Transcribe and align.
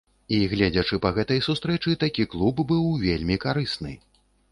І, 0.35 0.37
гледзячы 0.51 0.97
па 1.03 1.11
гэтай 1.17 1.41
сустрэчы, 1.47 1.93
такі 2.05 2.25
клуб 2.33 2.63
быў 2.73 2.81
бы 2.93 2.99
вельмі 3.11 3.37
карысны. 3.45 3.93